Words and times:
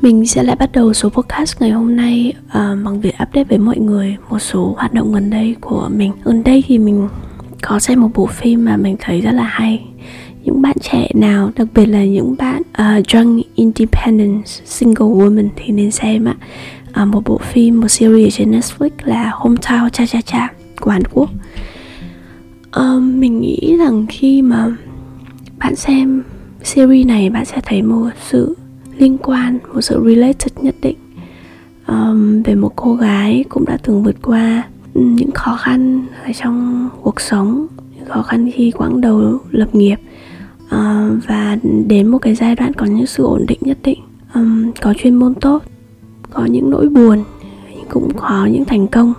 mình 0.00 0.26
sẽ 0.26 0.42
lại 0.42 0.56
bắt 0.56 0.72
đầu 0.72 0.92
số 0.92 1.08
podcast 1.08 1.60
ngày 1.60 1.70
hôm 1.70 1.96
nay 1.96 2.32
uh, 2.46 2.52
bằng 2.84 3.00
việc 3.00 3.14
update 3.22 3.44
với 3.44 3.58
mọi 3.58 3.78
người 3.78 4.16
một 4.30 4.38
số 4.38 4.74
hoạt 4.78 4.94
động 4.94 5.12
gần 5.12 5.30
đây 5.30 5.56
của 5.60 5.88
mình. 5.92 6.12
Gần 6.24 6.42
đây 6.44 6.64
thì 6.66 6.78
mình 6.78 7.08
có 7.62 7.78
xem 7.78 8.00
một 8.00 8.10
bộ 8.14 8.26
phim 8.26 8.64
mà 8.64 8.76
mình 8.76 8.96
thấy 9.00 9.20
rất 9.20 9.32
là 9.32 9.42
hay. 9.42 9.84
Những 10.44 10.62
bạn 10.62 10.76
trẻ 10.80 11.08
nào, 11.14 11.50
đặc 11.56 11.68
biệt 11.74 11.86
là 11.86 12.04
những 12.04 12.34
bạn 12.38 12.62
à, 12.72 12.96
uh, 12.98 13.14
young 13.14 13.40
independent 13.54 14.46
single 14.46 15.06
woman 15.06 15.48
thì 15.56 15.72
nên 15.72 15.90
xem 15.90 16.24
ạ. 16.24 16.34
Uh, 17.02 17.08
một 17.08 17.22
bộ 17.24 17.38
phim, 17.38 17.80
một 17.80 17.88
series 17.88 18.36
trên 18.36 18.50
Netflix 18.50 18.90
là 19.04 19.30
Hometown 19.30 19.88
Cha 19.88 20.06
Cha 20.06 20.20
Cha 20.20 20.52
của 20.80 20.90
Hàn 20.90 21.02
Quốc. 21.12 21.30
Uh, 22.80 23.02
mình 23.02 23.40
nghĩ 23.40 23.76
rằng 23.78 24.06
khi 24.08 24.42
mà 24.42 24.76
bạn 25.58 25.76
xem 25.76 26.22
series 26.62 27.06
này 27.06 27.30
bạn 27.30 27.44
sẽ 27.44 27.56
thấy 27.64 27.82
một 27.82 28.10
sự 28.30 28.56
liên 29.00 29.18
quan 29.18 29.58
một 29.74 29.80
sự 29.80 30.02
related 30.06 30.52
nhất 30.60 30.74
định. 30.82 30.96
Um, 31.86 32.42
về 32.42 32.54
một 32.54 32.72
cô 32.76 32.94
gái 32.94 33.44
cũng 33.48 33.64
đã 33.64 33.78
từng 33.82 34.02
vượt 34.02 34.16
qua 34.22 34.62
những 34.94 35.30
khó 35.30 35.56
khăn 35.56 36.06
ở 36.24 36.32
trong 36.32 36.88
cuộc 37.02 37.20
sống 37.20 37.66
những 37.96 38.04
khó 38.08 38.22
khăn 38.22 38.50
khi 38.54 38.70
quãng 38.70 39.00
đầu 39.00 39.38
lập 39.50 39.74
nghiệp. 39.74 39.96
Uh, 40.64 41.24
và 41.26 41.58
đến 41.86 42.06
một 42.06 42.18
cái 42.18 42.34
giai 42.34 42.56
đoạn 42.56 42.72
có 42.72 42.86
những 42.86 43.06
sự 43.06 43.24
ổn 43.24 43.46
định 43.48 43.58
nhất 43.60 43.78
định 43.82 43.98
um, 44.34 44.72
có 44.80 44.94
chuyên 44.98 45.14
môn 45.14 45.34
tốt 45.34 45.62
có 46.30 46.44
những 46.44 46.70
nỗi 46.70 46.88
buồn 46.88 47.24
cũng 47.88 48.08
có 48.16 48.46
những 48.46 48.64
thành 48.64 48.86
công. 48.86 49.14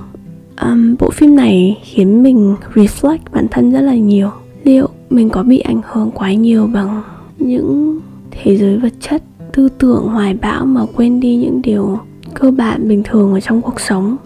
Um, 0.61 0.95
bộ 0.99 1.09
phim 1.09 1.35
này 1.35 1.81
khiến 1.83 2.23
mình 2.23 2.55
reflect 2.73 3.17
bản 3.31 3.47
thân 3.51 3.71
rất 3.71 3.81
là 3.81 3.95
nhiều. 3.95 4.29
Liệu 4.63 4.87
mình 5.09 5.29
có 5.29 5.43
bị 5.43 5.59
ảnh 5.59 5.81
hưởng 5.91 6.11
quá 6.11 6.33
nhiều 6.33 6.67
bằng 6.67 7.03
những 7.39 7.99
thế 8.31 8.57
giới 8.57 8.77
vật 8.77 8.93
chất 8.99 9.23
tư 9.53 9.69
tưởng 9.79 10.07
hoài 10.07 10.33
bão 10.33 10.65
mà 10.65 10.81
quên 10.95 11.19
đi 11.19 11.35
những 11.35 11.61
điều 11.61 11.99
cơ 12.33 12.51
bản 12.51 12.87
bình 12.87 13.03
thường 13.03 13.33
ở 13.33 13.39
trong 13.39 13.61
cuộc 13.61 13.79
sống. 13.79 14.17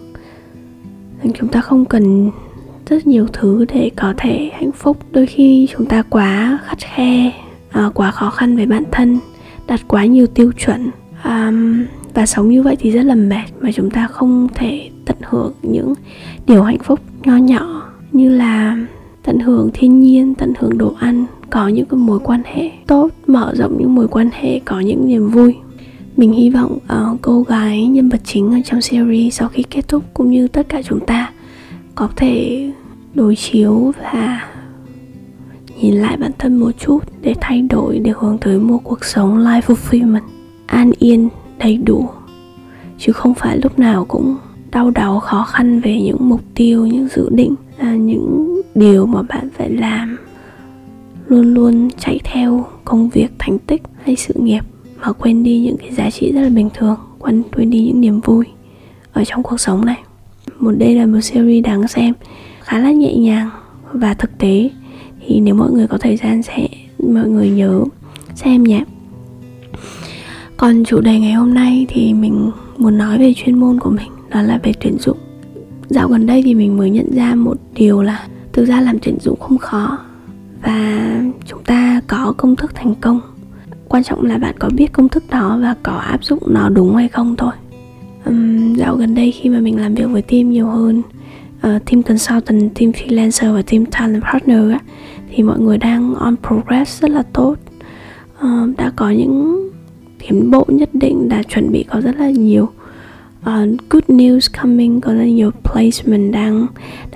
Nên 1.23 1.33
chúng 1.33 1.49
ta 1.49 1.61
không 1.61 1.85
cần 1.85 2.31
rất 2.89 3.07
nhiều 3.07 3.27
thứ 3.33 3.65
để 3.73 3.91
có 3.95 4.13
thể 4.17 4.51
hạnh 4.53 4.71
phúc. 4.71 4.97
Đôi 5.11 5.25
khi 5.25 5.67
chúng 5.77 5.85
ta 5.85 6.01
quá 6.01 6.59
khắt 6.65 6.77
khe 6.79 7.31
à, 7.69 7.89
quá 7.93 8.11
khó 8.11 8.29
khăn 8.29 8.55
với 8.55 8.65
bản 8.65 8.83
thân 8.91 9.19
đặt 9.67 9.79
quá 9.87 10.05
nhiều 10.05 10.27
tiêu 10.27 10.51
chuẩn. 10.51 10.89
À, 11.21 11.51
và 12.13 12.25
sống 12.25 12.49
như 12.49 12.63
vậy 12.63 12.75
thì 12.79 12.91
rất 12.91 13.03
là 13.03 13.15
mệt 13.15 13.45
mà 13.59 13.71
chúng 13.71 13.89
ta 13.89 14.07
không 14.07 14.47
thể 14.55 14.89
tận 15.05 15.17
hưởng 15.21 15.53
những 15.61 15.93
điều 16.47 16.63
hạnh 16.63 16.79
phúc 16.83 16.99
nho 17.23 17.37
nhỏ 17.37 17.91
như 18.11 18.29
là 18.29 18.77
tận 19.25 19.39
hưởng 19.39 19.69
thiên 19.73 19.99
nhiên 19.99 20.35
tận 20.35 20.53
hưởng 20.59 20.77
đồ 20.77 20.93
ăn 20.99 21.25
có 21.49 21.67
những 21.67 21.85
cái 21.85 21.97
mối 21.97 22.19
quan 22.19 22.41
hệ 22.45 22.71
tốt 22.87 23.09
mở 23.27 23.53
rộng 23.55 23.77
những 23.79 23.95
mối 23.95 24.07
quan 24.07 24.29
hệ 24.33 24.59
có 24.59 24.79
những 24.79 25.07
niềm 25.07 25.29
vui. 25.29 25.55
Mình 26.17 26.31
hy 26.31 26.49
vọng 26.49 26.77
uh, 26.83 27.21
cô 27.21 27.41
gái 27.41 27.87
nhân 27.87 28.09
vật 28.09 28.21
chính 28.23 28.51
ở 28.51 28.59
trong 28.65 28.81
series 28.81 29.33
sau 29.39 29.47
khi 29.47 29.63
kết 29.63 29.87
thúc 29.87 30.03
cũng 30.13 30.31
như 30.31 30.47
tất 30.47 30.69
cả 30.69 30.81
chúng 30.81 30.99
ta 31.05 31.31
có 31.95 32.09
thể 32.15 32.71
đối 33.13 33.35
chiếu 33.35 33.91
và 34.01 34.47
nhìn 35.81 35.93
lại 35.93 36.17
bản 36.17 36.31
thân 36.37 36.57
một 36.57 36.71
chút 36.79 36.99
để 37.21 37.33
thay 37.41 37.61
đổi 37.61 37.99
để 37.99 38.13
hướng 38.19 38.37
tới 38.37 38.59
một 38.59 38.79
cuộc 38.83 39.05
sống 39.05 39.37
life 39.37 39.61
fulfillment 39.61 40.21
an 40.65 40.91
yên 40.99 41.29
đầy 41.59 41.77
đủ. 41.77 42.09
Chứ 42.97 43.11
không 43.11 43.33
phải 43.33 43.59
lúc 43.63 43.79
nào 43.79 44.05
cũng 44.05 44.35
đau 44.71 44.91
đáu 44.91 45.19
khó 45.19 45.43
khăn 45.43 45.79
về 45.79 46.01
những 46.01 46.29
mục 46.29 46.41
tiêu 46.55 46.85
những 46.85 47.07
dự 47.15 47.29
định 47.29 47.55
là 47.77 47.95
những 47.95 48.54
điều 48.75 49.05
mà 49.05 49.21
bạn 49.21 49.49
phải 49.57 49.69
làm, 49.69 50.17
luôn 51.27 51.53
luôn 51.53 51.89
chạy 51.97 52.19
theo 52.23 52.65
công 52.85 53.09
việc 53.09 53.31
thành 53.39 53.59
tích 53.59 53.81
hay 54.03 54.15
sự 54.15 54.33
nghiệp 54.37 54.61
mà 55.01 55.11
quên 55.11 55.43
đi 55.43 55.59
những 55.59 55.77
cái 55.77 55.91
giá 55.91 56.09
trị 56.09 56.31
rất 56.31 56.41
là 56.41 56.49
bình 56.49 56.69
thường, 56.73 56.95
quên 57.19 57.43
quên 57.55 57.69
đi 57.69 57.83
những 57.83 58.01
niềm 58.01 58.19
vui 58.19 58.45
ở 59.13 59.23
trong 59.25 59.43
cuộc 59.43 59.59
sống 59.59 59.85
này. 59.85 59.97
Một 60.59 60.71
đây 60.77 60.95
là 60.95 61.05
một 61.05 61.21
series 61.21 61.63
đáng 61.63 61.87
xem, 61.87 62.13
khá 62.61 62.79
là 62.79 62.91
nhẹ 62.91 63.15
nhàng 63.15 63.49
và 63.93 64.13
thực 64.13 64.37
tế. 64.37 64.69
Thì 65.27 65.39
nếu 65.39 65.55
mọi 65.55 65.71
người 65.71 65.87
có 65.87 65.97
thời 65.97 66.17
gian 66.17 66.43
sẽ, 66.43 66.67
mọi 67.13 67.29
người 67.29 67.49
nhớ 67.49 67.83
xem 68.35 68.63
nhé. 68.63 68.83
Còn 70.57 70.83
chủ 70.85 71.01
đề 71.01 71.19
ngày 71.19 71.33
hôm 71.33 71.53
nay 71.53 71.85
thì 71.89 72.13
mình 72.13 72.51
muốn 72.77 72.97
nói 72.97 73.17
về 73.17 73.33
chuyên 73.33 73.59
môn 73.59 73.79
của 73.79 73.89
mình, 73.89 74.11
đó 74.29 74.41
là 74.41 74.59
về 74.63 74.73
tuyển 74.81 74.97
dụng. 74.99 75.17
Dạo 75.89 76.07
gần 76.07 76.25
đây 76.25 76.41
thì 76.45 76.53
mình 76.53 76.77
mới 76.77 76.89
nhận 76.89 77.15
ra 77.15 77.35
một 77.35 77.57
điều 77.75 78.01
là 78.01 78.27
thực 78.55 78.65
ra 78.65 78.81
làm 78.81 78.99
tuyển 79.01 79.17
dụng 79.19 79.39
không 79.39 79.57
khó 79.57 79.97
và 80.61 81.21
chúng 81.45 81.63
ta 81.63 82.01
có 82.07 82.33
công 82.37 82.55
thức 82.55 82.75
thành 82.75 82.95
công. 83.01 83.21
Quan 83.87 84.03
trọng 84.03 84.25
là 84.25 84.37
bạn 84.37 84.55
có 84.59 84.69
biết 84.75 84.93
công 84.93 85.09
thức 85.09 85.23
đó 85.29 85.59
và 85.61 85.75
có 85.83 85.91
áp 85.91 86.23
dụng 86.23 86.43
nó 86.47 86.69
đúng 86.69 86.95
hay 86.95 87.07
không 87.07 87.35
thôi. 87.35 87.51
Um, 88.25 88.73
dạo 88.75 88.95
gần 88.95 89.15
đây 89.15 89.31
khi 89.31 89.49
mà 89.49 89.59
mình 89.59 89.79
làm 89.79 89.95
việc 89.95 90.05
với 90.05 90.21
team 90.21 90.49
nhiều 90.49 90.67
hơn 90.67 90.99
uh, 91.57 91.85
team 91.85 92.03
consultant 92.03 92.75
team 92.75 92.91
freelancer 92.91 93.53
và 93.53 93.61
team 93.61 93.85
talent 93.85 94.23
partner 94.23 94.71
á, 94.71 94.79
thì 95.31 95.43
mọi 95.43 95.59
người 95.59 95.77
đang 95.77 96.15
on 96.15 96.35
progress 96.47 97.01
rất 97.01 97.11
là 97.11 97.23
tốt. 97.33 97.55
Uh, 98.45 98.77
đã 98.77 98.91
có 98.95 99.09
những 99.09 99.69
tiến 100.19 100.51
bộ 100.51 100.65
nhất 100.67 100.89
định 100.93 101.29
đã 101.29 101.43
chuẩn 101.43 101.71
bị 101.71 101.83
có 101.83 102.01
rất 102.01 102.15
là 102.19 102.29
nhiều 102.29 102.69
uh, 103.49 103.89
good 103.89 104.03
news 104.07 104.61
coming 104.61 105.01
có 105.01 105.13
rất 105.13 105.19
là 105.19 105.25
nhiều 105.25 105.51
placement 105.63 106.33
đang 106.33 106.67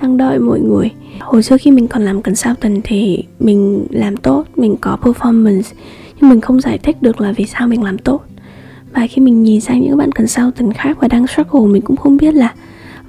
đang 0.02 0.16
đợi 0.16 0.38
mọi 0.38 0.60
người. 0.60 0.90
Hồi 1.20 1.42
xưa 1.42 1.56
khi 1.56 1.70
mình 1.70 1.88
còn 1.88 2.02
làm 2.02 2.22
consultant 2.22 2.80
thì 2.84 3.24
mình 3.40 3.86
làm 3.90 4.16
tốt 4.16 4.44
mình 4.56 4.76
có 4.80 4.98
performance 5.02 5.72
nhưng 6.20 6.30
mình 6.30 6.40
không 6.40 6.60
giải 6.60 6.78
thích 6.78 7.02
được 7.02 7.20
là 7.20 7.32
vì 7.32 7.46
sao 7.46 7.68
mình 7.68 7.82
làm 7.82 7.98
tốt. 7.98 8.24
Và 8.92 9.06
khi 9.10 9.22
mình 9.22 9.42
nhìn 9.42 9.60
sang 9.60 9.80
những 9.80 9.96
bạn 9.96 10.12
consultant 10.12 10.74
khác 10.74 10.96
và 11.00 11.08
đang 11.08 11.26
struggle 11.26 11.72
mình 11.72 11.82
cũng 11.82 11.96
không 11.96 12.16
biết 12.16 12.34
là 12.34 12.54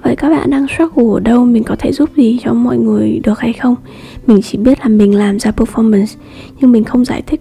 vậy 0.02 0.16
các 0.16 0.28
bạn 0.30 0.50
đang 0.50 0.66
struggle 0.68 1.14
ở 1.14 1.20
đâu 1.20 1.44
mình 1.44 1.64
có 1.64 1.76
thể 1.78 1.92
giúp 1.92 2.10
gì 2.16 2.38
cho 2.42 2.52
mọi 2.52 2.78
người 2.78 3.20
được 3.24 3.38
hay 3.38 3.52
không. 3.52 3.74
Mình 4.26 4.42
chỉ 4.42 4.58
biết 4.58 4.80
là 4.80 4.88
mình 4.88 5.14
làm 5.14 5.38
ra 5.38 5.50
performance 5.50 6.16
nhưng 6.60 6.72
mình 6.72 6.84
không 6.84 7.04
giải 7.04 7.22
thích 7.26 7.40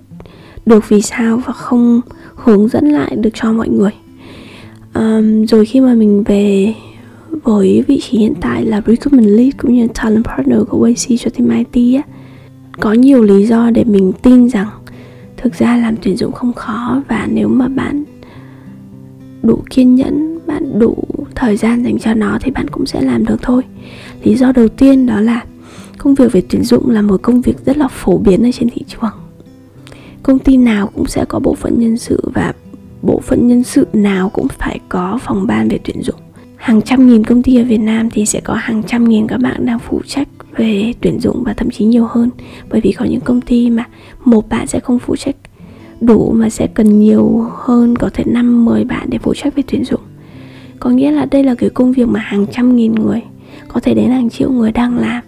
được 0.65 0.89
vì 0.89 1.01
sao 1.01 1.41
và 1.45 1.53
không 1.53 2.01
hướng 2.35 2.67
dẫn 2.67 2.89
lại 2.89 3.15
được 3.15 3.29
cho 3.33 3.53
mọi 3.53 3.69
người 3.69 3.91
um, 4.93 5.45
rồi 5.45 5.65
khi 5.65 5.79
mà 5.79 5.93
mình 5.93 6.23
về 6.23 6.73
với 7.43 7.83
vị 7.87 7.99
trí 8.01 8.17
hiện 8.17 8.33
tại 8.41 8.65
là 8.65 8.81
recruitment 8.87 9.25
lead 9.25 9.51
cũng 9.57 9.73
như 9.73 9.87
talent 9.87 10.25
partner 10.25 10.59
của 10.69 10.83
YC 10.83 11.19
cho 11.19 11.29
team 11.29 11.65
IT 11.73 11.95
á 11.95 12.03
có 12.79 12.93
nhiều 12.93 13.23
lý 13.23 13.45
do 13.45 13.69
để 13.69 13.83
mình 13.83 14.11
tin 14.21 14.49
rằng 14.49 14.67
thực 15.37 15.53
ra 15.53 15.77
làm 15.77 15.95
tuyển 16.01 16.17
dụng 16.17 16.31
không 16.31 16.53
khó 16.53 17.01
và 17.07 17.27
nếu 17.31 17.47
mà 17.47 17.67
bạn 17.67 18.03
đủ 19.43 19.63
kiên 19.69 19.95
nhẫn 19.95 20.39
bạn 20.47 20.79
đủ 20.79 20.95
thời 21.35 21.57
gian 21.57 21.83
dành 21.83 21.99
cho 21.99 22.13
nó 22.13 22.37
thì 22.41 22.51
bạn 22.51 22.67
cũng 22.67 22.85
sẽ 22.85 23.01
làm 23.01 23.25
được 23.25 23.37
thôi. 23.41 23.63
Lý 24.23 24.35
do 24.35 24.51
đầu 24.51 24.67
tiên 24.67 25.05
đó 25.05 25.21
là 25.21 25.45
công 25.97 26.15
việc 26.15 26.31
về 26.31 26.41
tuyển 26.49 26.63
dụng 26.63 26.89
là 26.89 27.01
một 27.01 27.21
công 27.21 27.41
việc 27.41 27.65
rất 27.65 27.77
là 27.77 27.87
phổ 27.87 28.17
biến 28.17 28.45
ở 28.45 28.49
trên 28.53 28.69
thị 28.69 28.81
trường. 28.87 29.11
Công 30.23 30.39
ty 30.39 30.57
nào 30.57 30.87
cũng 30.87 31.07
sẽ 31.07 31.25
có 31.25 31.39
bộ 31.39 31.55
phận 31.55 31.79
nhân 31.79 31.97
sự 31.97 32.29
và 32.33 32.53
bộ 33.01 33.19
phận 33.19 33.47
nhân 33.47 33.63
sự 33.63 33.87
nào 33.93 34.29
cũng 34.29 34.47
phải 34.47 34.79
có 34.89 35.19
phòng 35.21 35.47
ban 35.47 35.69
về 35.69 35.79
tuyển 35.83 36.01
dụng. 36.01 36.19
Hàng 36.55 36.81
trăm 36.81 37.07
nghìn 37.07 37.23
công 37.23 37.43
ty 37.43 37.55
ở 37.55 37.63
Việt 37.63 37.77
Nam 37.77 38.09
thì 38.09 38.25
sẽ 38.25 38.39
có 38.43 38.53
hàng 38.53 38.83
trăm 38.83 39.09
nghìn 39.09 39.27
các 39.27 39.37
bạn 39.37 39.65
đang 39.65 39.79
phụ 39.79 40.01
trách 40.05 40.27
về 40.57 40.93
tuyển 41.01 41.19
dụng 41.19 41.43
và 41.45 41.53
thậm 41.53 41.69
chí 41.69 41.85
nhiều 41.85 42.07
hơn. 42.09 42.29
Bởi 42.69 42.81
vì 42.81 42.91
có 42.91 43.05
những 43.05 43.21
công 43.21 43.41
ty 43.41 43.69
mà 43.69 43.85
một 44.25 44.49
bạn 44.49 44.67
sẽ 44.67 44.79
không 44.79 44.99
phụ 44.99 45.15
trách 45.15 45.35
đủ 46.01 46.31
mà 46.31 46.49
sẽ 46.49 46.67
cần 46.67 46.99
nhiều 46.99 47.47
hơn 47.55 47.95
có 47.95 48.09
thể 48.13 48.23
5 48.27 48.65
10 48.65 48.85
bạn 48.85 49.07
để 49.09 49.17
phụ 49.17 49.33
trách 49.33 49.55
về 49.55 49.63
tuyển 49.67 49.85
dụng. 49.85 50.01
Có 50.79 50.89
nghĩa 50.89 51.11
là 51.11 51.25
đây 51.25 51.43
là 51.43 51.55
cái 51.55 51.69
công 51.69 51.91
việc 51.91 52.07
mà 52.07 52.19
hàng 52.19 52.45
trăm 52.51 52.75
nghìn 52.75 52.95
người, 52.95 53.21
có 53.67 53.79
thể 53.79 53.93
đến 53.93 54.09
hàng 54.09 54.29
triệu 54.29 54.51
người 54.51 54.71
đang 54.71 54.97
làm 54.97 55.23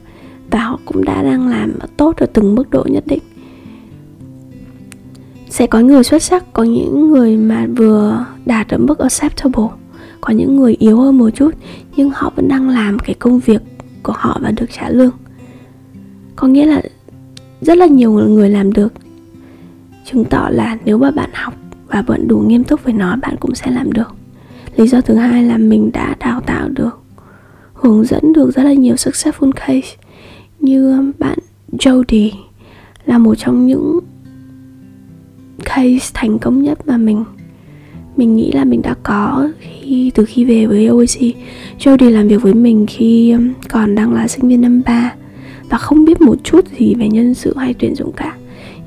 và 0.51 0.59
họ 0.59 0.79
cũng 0.85 1.05
đã 1.05 1.23
đang 1.23 1.47
làm 1.47 1.73
tốt 1.97 2.17
ở 2.17 2.25
từng 2.25 2.55
mức 2.55 2.69
độ 2.69 2.85
nhất 2.89 3.03
định 3.07 3.23
sẽ 5.53 5.67
có 5.67 5.79
người 5.79 6.03
xuất 6.03 6.23
sắc, 6.23 6.53
có 6.53 6.63
những 6.63 7.11
người 7.11 7.37
mà 7.37 7.67
vừa 7.75 8.25
đạt 8.45 8.69
ở 8.69 8.77
mức 8.77 8.99
acceptable, 8.99 9.67
có 10.21 10.33
những 10.33 10.55
người 10.55 10.75
yếu 10.79 10.97
hơn 10.97 11.17
một 11.17 11.29
chút, 11.29 11.51
nhưng 11.95 12.09
họ 12.09 12.31
vẫn 12.35 12.47
đang 12.47 12.69
làm 12.69 12.99
cái 12.99 13.13
công 13.13 13.39
việc 13.39 13.61
của 14.03 14.13
họ 14.15 14.39
và 14.43 14.51
được 14.51 14.65
trả 14.71 14.89
lương. 14.89 15.11
Có 16.35 16.47
nghĩa 16.47 16.65
là 16.65 16.81
rất 17.61 17.77
là 17.77 17.85
nhiều 17.85 18.11
người 18.11 18.49
làm 18.49 18.73
được. 18.73 18.93
Chứng 20.05 20.25
tỏ 20.25 20.47
là 20.51 20.77
nếu 20.85 20.97
mà 20.97 21.11
bạn 21.11 21.29
học 21.33 21.53
và 21.87 22.01
vẫn 22.01 22.27
đủ 22.27 22.37
nghiêm 22.37 22.63
túc 22.63 22.83
với 22.83 22.93
nó, 22.93 23.15
bạn 23.21 23.35
cũng 23.39 23.55
sẽ 23.55 23.71
làm 23.71 23.91
được. 23.91 24.15
Lý 24.75 24.87
do 24.87 25.01
thứ 25.01 25.15
hai 25.15 25.43
là 25.43 25.57
mình 25.57 25.91
đã 25.93 26.15
đào 26.19 26.41
tạo 26.41 26.69
được, 26.69 26.99
hướng 27.73 28.03
dẫn 28.05 28.33
được 28.33 28.51
rất 28.55 28.63
là 28.63 28.73
nhiều 28.73 28.95
successful 28.95 29.51
case. 29.51 29.97
Như 30.59 31.11
bạn 31.19 31.37
Jody 31.71 32.31
là 33.05 33.17
một 33.17 33.35
trong 33.35 33.67
những 33.67 33.99
case 35.65 36.11
thành 36.13 36.39
công 36.39 36.63
nhất 36.63 36.87
mà 36.87 36.97
mình 36.97 37.23
mình 38.17 38.35
nghĩ 38.35 38.51
là 38.51 38.65
mình 38.65 38.81
đã 38.81 38.95
có 39.03 39.49
khi, 39.59 40.11
từ 40.15 40.25
khi 40.25 40.45
về 40.45 40.65
với 40.65 40.87
OAC 40.87 41.35
Jody 41.79 42.09
làm 42.09 42.27
việc 42.27 42.41
với 42.41 42.53
mình 42.53 42.85
khi 42.89 43.31
um, 43.31 43.53
còn 43.69 43.95
đang 43.95 44.13
là 44.13 44.27
sinh 44.27 44.47
viên 44.47 44.61
năm 44.61 44.81
3 44.85 45.13
và 45.69 45.77
không 45.77 46.05
biết 46.05 46.21
một 46.21 46.37
chút 46.43 46.65
gì 46.79 46.95
về 46.95 47.07
nhân 47.07 47.33
sự 47.33 47.53
hay 47.57 47.73
tuyển 47.73 47.95
dụng 47.95 48.11
cả. 48.11 48.35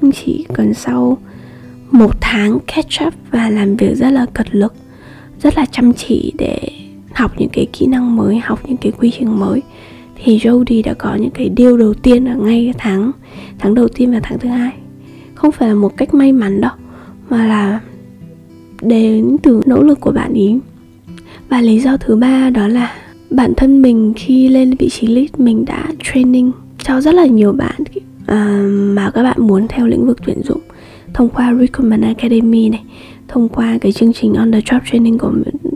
Nhưng 0.00 0.12
chỉ 0.12 0.46
cần 0.54 0.74
sau 0.74 1.18
một 1.90 2.10
tháng 2.20 2.58
catch 2.66 3.06
up 3.06 3.14
và 3.30 3.50
làm 3.50 3.76
việc 3.76 3.94
rất 3.94 4.10
là 4.10 4.26
cật 4.34 4.46
lực, 4.54 4.74
rất 5.42 5.56
là 5.56 5.66
chăm 5.66 5.92
chỉ 5.92 6.32
để 6.38 6.60
học 7.14 7.32
những 7.38 7.48
cái 7.52 7.66
kỹ 7.72 7.86
năng 7.86 8.16
mới, 8.16 8.38
học 8.38 8.60
những 8.68 8.76
cái 8.76 8.92
quy 8.92 9.12
trình 9.18 9.38
mới, 9.38 9.62
thì 10.24 10.38
Jody 10.38 10.82
đã 10.84 10.94
có 10.94 11.14
những 11.14 11.30
cái 11.30 11.50
deal 11.56 11.78
đầu 11.78 11.94
tiên 11.94 12.24
ở 12.24 12.34
ngay 12.36 12.72
tháng 12.78 13.12
tháng 13.58 13.74
đầu 13.74 13.88
tiên 13.88 14.12
và 14.12 14.20
tháng 14.22 14.38
thứ 14.38 14.48
hai 14.48 14.72
không 15.46 15.52
phải 15.52 15.68
là 15.68 15.74
một 15.74 15.96
cách 15.96 16.14
may 16.14 16.32
mắn 16.32 16.60
đâu 16.60 16.70
mà 17.30 17.46
là 17.46 17.80
đến 18.80 19.36
từ 19.42 19.60
nỗ 19.66 19.82
lực 19.82 20.00
của 20.00 20.12
bạn 20.12 20.32
ý. 20.32 20.58
Và 21.48 21.60
lý 21.60 21.80
do 21.80 21.96
thứ 21.96 22.16
ba 22.16 22.50
đó 22.50 22.68
là 22.68 22.92
bản 23.30 23.54
thân 23.56 23.82
mình 23.82 24.12
khi 24.16 24.48
lên 24.48 24.74
vị 24.78 24.88
trí 24.88 25.06
lead 25.06 25.28
mình 25.38 25.64
đã 25.64 25.84
training 26.02 26.52
cho 26.78 27.00
rất 27.00 27.14
là 27.14 27.26
nhiều 27.26 27.52
bạn 27.52 27.74
à, 28.26 28.66
mà 28.68 29.10
các 29.10 29.22
bạn 29.22 29.36
muốn 29.38 29.68
theo 29.68 29.86
lĩnh 29.86 30.06
vực 30.06 30.18
tuyển 30.26 30.42
dụng 30.42 30.60
thông 31.14 31.28
qua 31.28 31.54
Recruitment 31.54 32.02
Academy 32.02 32.68
này 32.68 32.82
thông 33.28 33.48
qua 33.48 33.78
cái 33.80 33.92
chương 33.92 34.12
trình 34.12 34.34
on 34.34 34.52
the 34.52 34.60
job 34.60 34.80
training 34.90 35.18
của 35.18 35.32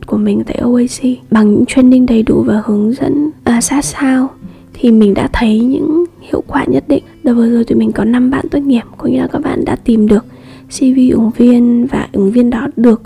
của 0.07 0.17
mình 0.17 0.43
tại 0.47 0.61
OAC 0.63 1.19
bằng 1.31 1.53
những 1.53 1.67
training 1.67 2.07
đầy 2.07 2.23
đủ 2.23 2.43
và 2.43 2.63
hướng 2.65 2.93
dẫn 2.93 3.31
à, 3.45 3.61
sát 3.61 3.85
sao 3.85 4.29
thì 4.73 4.91
mình 4.91 5.15
đã 5.15 5.29
thấy 5.33 5.61
những 5.61 6.05
hiệu 6.33 6.43
quả 6.47 6.65
nhất 6.65 6.85
định. 6.89 7.05
Đợt 7.23 7.35
vừa 7.35 7.49
rồi 7.51 7.65
tụi 7.65 7.79
mình 7.79 7.93
có 7.93 8.05
5 8.05 8.31
bạn 8.31 8.49
tốt 8.51 8.59
nghiệp, 8.59 8.83
có 8.99 9.09
nghĩa 9.09 9.21
là 9.21 9.27
các 9.27 9.43
bạn 9.43 9.65
đã 9.65 9.77
tìm 9.77 10.09
được 10.09 10.25
CV 10.69 10.99
ứng 11.13 11.31
viên 11.37 11.87
và 11.87 12.09
ứng 12.13 12.31
viên 12.31 12.51
đó 12.51 12.69
được 12.77 13.03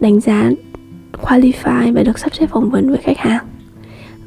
đánh 0.00 0.20
giá 0.20 0.50
qualify 1.22 1.94
và 1.94 2.02
được 2.02 2.18
sắp 2.18 2.34
xếp 2.34 2.46
phỏng 2.46 2.70
vấn 2.70 2.90
với 2.90 2.98
khách 2.98 3.18
hàng. 3.18 3.44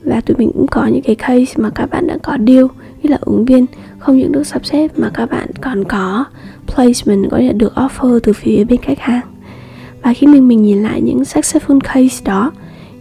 Và 0.04 0.22
tụi 0.22 0.38
mình 0.38 0.52
cũng 0.54 0.68
có 0.68 0.86
những 0.86 1.02
cái 1.02 1.16
case 1.16 1.54
mà 1.58 1.70
các 1.70 1.90
bạn 1.90 2.08
đã 2.08 2.18
có 2.24 2.38
deal 2.48 2.66
như 3.04 3.10
là 3.10 3.18
ứng 3.22 3.46
viên 3.46 3.66
không 4.00 4.18
những 4.18 4.32
được 4.32 4.48
sắp 4.48 4.66
xếp 4.66 5.00
mà 5.00 5.12
các 5.14 5.32
bạn 5.32 5.48
còn 5.62 5.84
có 5.84 6.26
placement 6.68 7.32
có 7.32 7.38
nghĩa 7.38 7.48
là 7.48 7.54
được 7.54 7.74
offer 7.76 8.20
từ 8.20 8.34
phía 8.34 8.64
bên 8.64 8.82
khách 8.82 9.00
hàng 9.00 9.28
và 10.04 10.14
khi 10.14 10.28
mình 10.28 10.48
mình 10.48 10.64
nhìn 10.64 10.84
lại 10.84 11.02
những 11.02 11.20
successful 11.20 11.80
case 11.80 12.22
đó 12.26 12.52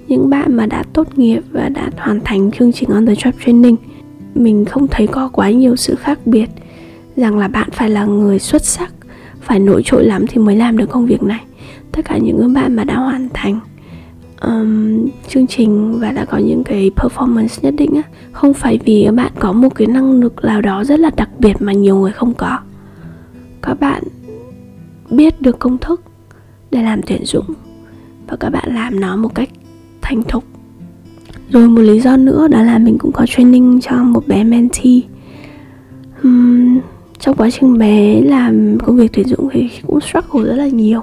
những 0.08 0.30
bạn 0.30 0.54
mà 0.54 0.66
đã 0.66 0.82
tốt 0.92 1.18
nghiệp 1.18 1.40
và 1.52 1.68
đã 1.68 1.90
hoàn 1.96 2.20
thành 2.24 2.50
chương 2.50 2.72
trình 2.72 2.88
on 2.88 3.06
the 3.06 3.14
job 3.14 3.32
training 3.46 3.76
mình 4.34 4.64
không 4.64 4.88
thấy 4.88 5.06
có 5.06 5.28
quá 5.28 5.50
nhiều 5.50 5.76
sự 5.76 5.94
khác 5.94 6.18
biệt 6.26 6.46
rằng 7.16 7.38
là 7.38 7.48
bạn 7.48 7.70
phải 7.72 7.90
là 7.90 8.04
người 8.04 8.38
xuất 8.38 8.64
sắc 8.64 8.92
phải 9.40 9.58
nổi 9.58 9.82
trội 9.84 10.04
lắm 10.04 10.26
thì 10.26 10.38
mới 10.38 10.56
làm 10.56 10.76
được 10.76 10.90
công 10.90 11.06
việc 11.06 11.22
này. 11.22 11.44
Tất 11.92 12.04
cả 12.04 12.18
những 12.18 12.52
bạn 12.52 12.76
mà 12.76 12.84
đã 12.84 12.96
hoàn 12.96 13.28
thành 13.34 13.60
um, 14.40 15.06
chương 15.28 15.46
trình 15.46 15.98
và 16.00 16.12
đã 16.12 16.24
có 16.24 16.38
những 16.38 16.64
cái 16.64 16.90
performance 16.96 17.58
nhất 17.62 17.74
định 17.78 17.94
á 17.94 18.02
không 18.32 18.54
phải 18.54 18.78
vì 18.84 19.02
các 19.06 19.14
bạn 19.14 19.32
có 19.38 19.52
một 19.52 19.74
cái 19.74 19.86
năng 19.86 20.20
lực 20.20 20.44
nào 20.44 20.60
đó 20.60 20.84
rất 20.84 21.00
là 21.00 21.10
đặc 21.16 21.28
biệt 21.38 21.56
mà 21.60 21.72
nhiều 21.72 21.96
người 21.96 22.12
không 22.12 22.34
có. 22.34 22.58
Các 23.62 23.80
bạn 23.80 24.02
biết 25.10 25.40
được 25.40 25.58
công 25.58 25.78
thức 25.78 26.02
để 26.70 26.82
làm 26.82 27.00
tuyển 27.02 27.24
dụng 27.24 27.46
và 28.26 28.36
các 28.36 28.50
bạn 28.50 28.74
làm 28.74 29.00
nó 29.00 29.16
một 29.16 29.34
cách 29.34 29.48
thành 30.02 30.22
thục 30.22 30.44
rồi 31.50 31.68
một 31.68 31.82
lý 31.82 32.00
do 32.00 32.16
nữa 32.16 32.48
đó 32.48 32.62
là 32.62 32.78
mình 32.78 32.98
cũng 32.98 33.12
có 33.12 33.26
training 33.26 33.80
cho 33.80 33.96
một 33.96 34.28
bé 34.28 34.44
mentee. 34.44 35.00
Uhm, 36.26 36.78
trong 37.18 37.36
quá 37.36 37.50
trình 37.50 37.78
bé 37.78 38.20
làm 38.20 38.78
công 38.78 38.96
việc 38.96 39.12
tuyển 39.12 39.28
dụng 39.28 39.48
thì 39.52 39.68
cũng 39.86 40.00
struggle 40.00 40.48
rất 40.48 40.54
là 40.54 40.66
nhiều. 40.66 41.02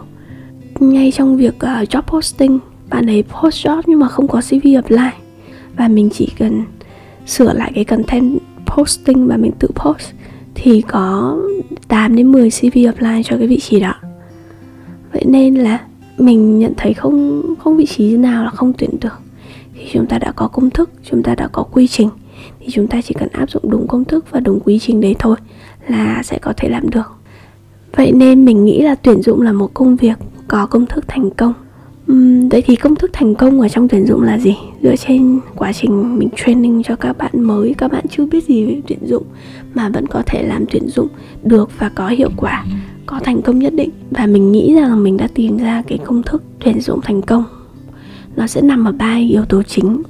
Ngay 0.80 1.12
trong 1.12 1.38
việc 1.38 1.56
uh, 1.56 1.90
job 1.90 2.02
posting 2.02 2.60
bạn 2.90 3.06
ấy 3.06 3.24
post 3.24 3.68
job 3.68 3.82
nhưng 3.86 4.00
mà 4.00 4.08
không 4.08 4.28
có 4.28 4.42
cv 4.42 4.68
apply. 4.76 5.10
Và 5.78 5.88
mình 5.88 6.10
chỉ 6.10 6.30
cần 6.38 6.64
sửa 7.26 7.54
lại 7.54 7.72
cái 7.76 7.84
content 7.86 8.40
posting 8.66 9.28
và 9.28 9.38
mình 9.38 9.52
tự 9.60 9.68
post 9.76 10.10
thì 10.56 10.82
có 10.82 11.38
8 11.88 12.16
đến 12.16 12.32
10 12.32 12.50
CV 12.50 12.78
apply 12.86 13.24
cho 13.24 13.38
cái 13.38 13.48
vị 13.48 13.60
trí 13.60 13.80
đó. 13.80 13.94
Vậy 15.14 15.24
nên 15.26 15.56
là 15.56 15.80
mình 16.18 16.60
nhận 16.60 16.74
thấy 16.78 16.94
không 16.94 17.42
không 17.60 17.78
vị 17.78 17.86
trí 17.86 18.18
nào 18.18 18.44
là 18.44 18.50
không 18.50 18.74
tuyển 18.74 18.90
được 19.02 19.25
thì 19.75 19.86
chúng 19.92 20.06
ta 20.06 20.19
đã 20.19 20.31
có 20.31 20.48
công 20.48 20.69
thức 20.69 20.89
chúng 21.04 21.24
ta 21.24 21.36
đã 21.36 21.48
có 21.48 21.63
quy 21.63 21.88
trình. 21.88 22.10
Thì 22.60 22.68
chúng 22.72 22.88
ta 22.88 23.01
chỉ 23.01 23.16
cần 23.19 23.30
áp 23.31 23.50
dụng 23.50 23.63
đúng 23.69 23.88
công 23.88 24.06
thức 24.06 24.25
và 24.31 24.39
đúng 24.39 24.60
quy 24.60 24.80
trình 24.80 25.01
đấy 25.01 25.16
thôi 25.19 25.38
là 25.88 26.24
sẽ 26.24 26.39
có 26.39 26.54
thể 26.57 26.69
làm 26.69 26.89
được. 26.89 27.12
Vậy 27.95 28.12
nên 28.12 28.45
mình 28.45 28.66
nghĩ 28.66 28.81
là 28.81 28.95
tuyển 28.95 29.22
dụng 29.22 29.42
là 29.42 29.51
một 29.51 29.74
công 29.74 29.95
việc 29.95 30.18
có 30.48 30.66
công 30.66 30.86
thức 30.86 31.06
thành 31.07 31.30
công. 31.30 31.54
Uhm, 32.12 32.50
vậy 32.50 32.63
thì 32.66 32.75
công 32.75 32.95
thức 32.95 33.10
thành 33.13 33.36
công 33.36 33.62
ở 33.62 33.69
trong 33.69 33.88
tuyển 33.88 34.06
dụng 34.06 34.22
là 34.22 34.38
gì? 34.38 34.57
Dựa 34.83 34.95
trên 34.95 35.39
quá 35.56 35.74
trình 35.74 36.19
mình 36.19 36.30
training 36.36 36.83
cho 36.83 36.95
các 36.95 37.18
bạn 37.18 37.31
mới 37.33 37.75
các 37.77 37.92
bạn 37.92 38.06
chưa 38.10 38.25
biết 38.25 38.44
gì 38.48 38.66
về 38.66 38.81
tuyển 38.88 39.00
dụng 39.06 39.24
mà 39.74 39.89
vẫn 39.89 40.07
có 40.07 40.24
thể 40.25 40.44
làm 40.44 40.66
tuyển 40.72 40.88
dụng 40.88 41.07
được 41.44 41.69
và 41.80 41.89
có 41.89 42.07
hiệu 42.07 42.30
quả 42.38 42.66
có 43.06 43.19
thành 43.24 43.42
công 43.42 43.60
nhất 43.60 43.74
định. 43.74 43.89
Và 44.12 44.25
mình 44.25 44.51
nghĩ 44.51 44.74
rằng 44.75 44.89
là 44.89 44.95
mình 44.95 45.18
đã 45.18 45.27
tìm 45.33 45.57
ra 45.57 45.83
cái 45.88 45.98
công 45.98 46.24
thức 46.24 46.44
tuyển 46.63 46.81
dụng 46.81 47.01
thành 47.01 47.22
công 47.22 47.44
nó 48.36 48.48
sẽ 48.48 48.62
nằm 48.62 48.86
ở 48.86 48.92
ba 48.92 49.16
yếu 49.16 49.46
tố 49.46 49.64
chính. 49.64 50.04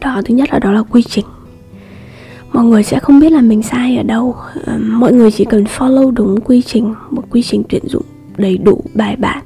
Đó 0.00 0.22
thứ 0.24 0.34
nhất 0.34 0.48
là 0.52 0.58
đó 0.58 0.72
là 0.72 0.82
quy 0.82 1.02
trình. 1.02 1.24
Mọi 2.52 2.64
người 2.64 2.82
sẽ 2.82 2.98
không 2.98 3.20
biết 3.20 3.32
là 3.32 3.40
mình 3.40 3.62
sai 3.62 3.96
ở 3.96 4.02
đâu. 4.02 4.36
Ờ, 4.64 4.78
mọi 4.78 5.12
người 5.12 5.30
chỉ 5.30 5.44
cần 5.44 5.64
follow 5.64 6.10
đúng 6.10 6.40
quy 6.40 6.62
trình 6.62 6.94
một 7.10 7.22
quy 7.30 7.42
trình 7.42 7.62
tuyển 7.68 7.82
dụng 7.88 8.04
đầy 8.36 8.58
đủ 8.58 8.84
bài 8.94 9.16
bản 9.16 9.44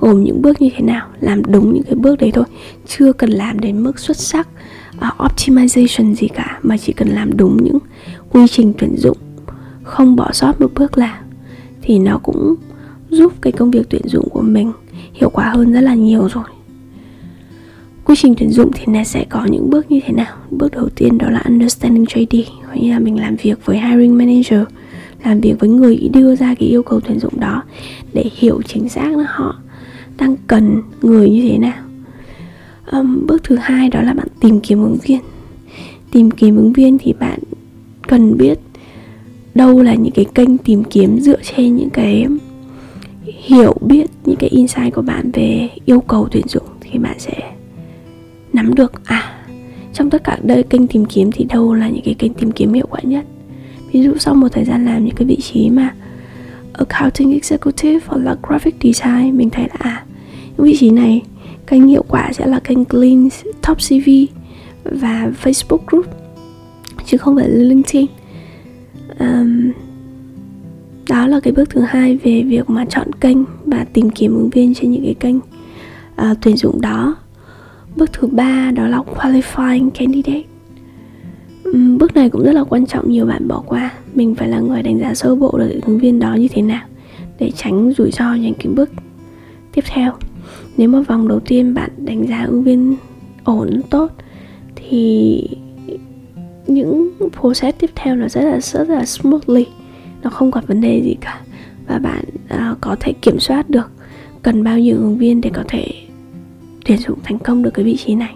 gồm 0.00 0.24
những 0.24 0.42
bước 0.42 0.62
như 0.62 0.68
thế 0.76 0.84
nào 0.84 1.06
làm 1.20 1.42
đúng 1.44 1.74
những 1.74 1.82
cái 1.82 1.94
bước 1.94 2.18
đấy 2.18 2.30
thôi. 2.34 2.44
Chưa 2.86 3.12
cần 3.12 3.30
làm 3.30 3.60
đến 3.60 3.82
mức 3.82 3.98
xuất 3.98 4.16
sắc 4.16 4.48
uh, 4.96 5.20
optimization 5.20 6.14
gì 6.14 6.28
cả 6.28 6.58
mà 6.62 6.76
chỉ 6.76 6.92
cần 6.92 7.08
làm 7.08 7.36
đúng 7.36 7.64
những 7.64 7.78
quy 8.30 8.46
trình 8.46 8.72
tuyển 8.78 8.96
dụng 8.96 9.16
không 9.82 10.16
bỏ 10.16 10.32
sót 10.32 10.60
một 10.60 10.70
bước 10.74 10.98
là 10.98 11.20
thì 11.82 11.98
nó 11.98 12.18
cũng 12.22 12.54
giúp 13.10 13.32
cái 13.40 13.52
công 13.52 13.70
việc 13.70 13.86
tuyển 13.90 14.02
dụng 14.04 14.28
của 14.28 14.42
mình 14.42 14.72
hiệu 15.12 15.30
quả 15.30 15.48
hơn 15.48 15.72
rất 15.72 15.80
là 15.80 15.94
nhiều 15.94 16.28
rồi 16.28 16.44
quy 18.14 18.18
trình 18.22 18.34
tuyển 18.38 18.50
dụng 18.50 18.70
thì 18.74 18.84
nó 18.86 19.04
sẽ 19.04 19.24
có 19.28 19.46
những 19.50 19.70
bước 19.70 19.90
như 19.90 20.00
thế 20.06 20.12
nào? 20.12 20.36
Bước 20.50 20.72
đầu 20.72 20.88
tiên 20.88 21.18
đó 21.18 21.30
là 21.30 21.42
understanding 21.44 22.04
JD 22.04 22.44
có 22.66 22.74
nghĩa 22.74 22.90
là 22.90 22.98
mình 22.98 23.20
làm 23.20 23.36
việc 23.36 23.58
với 23.64 23.80
hiring 23.80 24.18
manager 24.18 24.60
làm 25.24 25.40
việc 25.40 25.54
với 25.58 25.68
người 25.70 26.10
đưa 26.12 26.36
ra 26.36 26.54
cái 26.54 26.68
yêu 26.68 26.82
cầu 26.82 27.00
tuyển 27.00 27.18
dụng 27.18 27.40
đó 27.40 27.62
để 28.12 28.24
hiểu 28.36 28.60
chính 28.66 28.88
xác 28.88 29.16
là 29.16 29.24
họ 29.28 29.56
đang 30.18 30.36
cần 30.46 30.82
người 31.02 31.30
như 31.30 31.48
thế 31.48 31.58
nào. 31.58 31.82
Um, 32.92 33.26
bước 33.26 33.44
thứ 33.44 33.56
hai 33.56 33.88
đó 33.88 34.02
là 34.02 34.12
bạn 34.12 34.28
tìm 34.40 34.60
kiếm 34.60 34.82
ứng 34.82 34.98
viên. 35.02 35.20
Tìm 36.10 36.30
kiếm 36.30 36.56
ứng 36.56 36.72
viên 36.72 36.98
thì 36.98 37.12
bạn 37.12 37.38
cần 38.02 38.36
biết 38.36 38.58
đâu 39.54 39.82
là 39.82 39.94
những 39.94 40.12
cái 40.14 40.24
kênh 40.34 40.58
tìm 40.58 40.84
kiếm 40.84 41.20
dựa 41.20 41.38
trên 41.56 41.76
những 41.76 41.90
cái 41.90 42.26
hiểu 43.24 43.74
biết 43.80 44.06
những 44.24 44.36
cái 44.36 44.50
insight 44.50 44.94
của 44.94 45.02
bạn 45.02 45.30
về 45.32 45.68
yêu 45.84 46.00
cầu 46.00 46.28
tuyển 46.30 46.48
dụng 46.48 46.66
thì 46.80 46.98
bạn 46.98 47.18
sẽ 47.18 47.53
nắm 48.54 48.74
được. 48.74 48.92
À 49.04 49.30
trong 49.92 50.10
tất 50.10 50.24
cả 50.24 50.38
đây 50.42 50.62
kênh 50.62 50.86
tìm 50.86 51.04
kiếm 51.04 51.30
thì 51.32 51.44
đâu 51.44 51.74
là 51.74 51.88
những 51.88 52.04
cái 52.04 52.14
kênh 52.14 52.34
tìm 52.34 52.52
kiếm 52.52 52.72
hiệu 52.72 52.86
quả 52.90 53.00
nhất? 53.02 53.24
Ví 53.92 54.02
dụ 54.02 54.12
sau 54.18 54.34
một 54.34 54.48
thời 54.52 54.64
gian 54.64 54.84
làm 54.84 55.04
những 55.04 55.14
cái 55.14 55.26
vị 55.26 55.36
trí 55.40 55.70
mà 55.70 55.94
accounting 56.72 57.32
executive 57.32 57.98
hoặc 58.06 58.18
là 58.18 58.36
graphic 58.48 58.74
design 58.82 59.38
mình 59.38 59.50
thấy 59.50 59.64
là 59.64 59.76
à 59.78 60.04
những 60.56 60.66
vị 60.66 60.76
trí 60.76 60.90
này 60.90 61.22
kênh 61.66 61.88
hiệu 61.88 62.04
quả 62.08 62.32
sẽ 62.32 62.46
là 62.46 62.60
kênh 62.60 62.84
clean 62.84 63.28
top 63.66 63.78
cv 63.78 64.10
và 64.84 65.30
facebook 65.42 65.78
group 65.86 66.06
chứ 67.06 67.16
không 67.16 67.36
phải 67.36 67.48
là 67.48 67.64
linkedin. 67.64 68.06
Um, 69.18 69.72
đó 71.08 71.26
là 71.26 71.40
cái 71.40 71.52
bước 71.52 71.70
thứ 71.70 71.80
hai 71.80 72.16
về 72.16 72.42
việc 72.42 72.70
mà 72.70 72.84
chọn 72.84 73.12
kênh 73.12 73.36
và 73.66 73.86
tìm 73.92 74.10
kiếm 74.10 74.34
ứng 74.34 74.50
viên 74.50 74.74
trên 74.74 74.90
những 74.90 75.04
cái 75.04 75.14
kênh 75.14 75.36
uh, 75.36 76.38
tuyển 76.42 76.56
dụng 76.56 76.80
đó 76.80 77.16
bước 77.96 78.12
thứ 78.12 78.28
ba 78.28 78.70
đó 78.70 78.86
là 78.86 78.98
qualifying 78.98 79.90
candidate. 79.90 80.42
Bước 81.98 82.14
này 82.14 82.30
cũng 82.30 82.44
rất 82.44 82.52
là 82.52 82.64
quan 82.64 82.86
trọng 82.86 83.10
nhiều 83.10 83.26
bạn 83.26 83.48
bỏ 83.48 83.62
qua. 83.66 83.92
Mình 84.14 84.34
phải 84.34 84.48
là 84.48 84.60
người 84.60 84.82
đánh 84.82 84.98
giá 85.00 85.14
sơ 85.14 85.34
bộ 85.34 85.58
được 85.58 85.80
ứng 85.86 85.98
viên 85.98 86.18
đó 86.18 86.34
như 86.34 86.48
thế 86.48 86.62
nào 86.62 86.82
để 87.38 87.50
tránh 87.56 87.92
rủi 87.98 88.10
ro 88.10 88.34
những 88.34 88.54
cái 88.54 88.66
bước 88.66 88.90
tiếp 89.72 89.84
theo. 89.88 90.12
Nếu 90.76 90.88
mà 90.88 91.00
vòng 91.00 91.28
đầu 91.28 91.40
tiên 91.40 91.74
bạn 91.74 91.90
đánh 91.96 92.26
giá 92.28 92.44
ứng 92.44 92.62
viên 92.62 92.96
ổn 93.44 93.80
tốt 93.90 94.12
thì 94.76 95.48
những 96.66 97.10
process 97.40 97.78
tiếp 97.78 97.90
theo 97.94 98.16
nó 98.16 98.28
rất 98.28 98.40
là 98.40 98.60
rất 98.60 98.88
là 98.88 99.04
smoothly. 99.04 99.66
Nó 100.22 100.30
không 100.30 100.50
có 100.50 100.60
vấn 100.66 100.80
đề 100.80 101.02
gì 101.04 101.16
cả. 101.20 101.40
Và 101.86 101.98
bạn 101.98 102.24
uh, 102.54 102.78
có 102.80 102.96
thể 103.00 103.12
kiểm 103.12 103.40
soát 103.40 103.70
được 103.70 103.90
cần 104.42 104.64
bao 104.64 104.78
nhiêu 104.78 104.96
ứng 104.96 105.18
viên 105.18 105.40
để 105.40 105.50
có 105.54 105.64
thể 105.68 105.86
tuyển 106.84 106.98
dụng 106.98 107.18
thành 107.22 107.38
công 107.38 107.62
được 107.62 107.70
cái 107.74 107.84
vị 107.84 107.96
trí 107.96 108.14
này. 108.14 108.34